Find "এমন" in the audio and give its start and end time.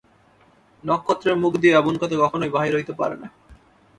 1.77-1.95